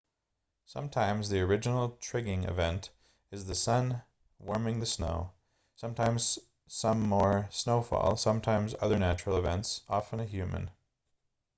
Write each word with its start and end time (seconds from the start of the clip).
sometimes 0.65 1.29
the 1.29 1.39
original 1.41 1.89
trigging 2.01 2.45
event 2.49 2.89
is 3.29 3.45
the 3.45 3.53
sun 3.53 4.01
warming 4.39 4.79
the 4.79 4.85
snow 4.87 5.31
sometimes 5.75 6.39
some 6.65 6.99
more 7.07 7.47
snowfall 7.51 8.17
sometimes 8.17 8.73
other 8.81 8.97
natural 8.97 9.37
events 9.37 9.81
often 9.89 10.19
a 10.19 10.25
human 10.25 10.71